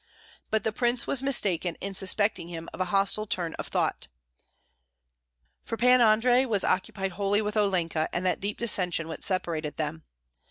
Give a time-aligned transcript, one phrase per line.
[0.49, 4.07] But the prince was mistaken in suspecting him of a hostile turn of thought,
[5.63, 10.01] for Pan Andrei was occupied wholly with Olenka and that deep dissension which separated them.